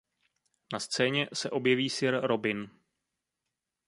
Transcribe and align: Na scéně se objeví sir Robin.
Na 0.73 0.79
scéně 0.79 1.29
se 1.33 1.49
objeví 1.49 1.89
sir 1.89 2.19
Robin. 2.27 2.69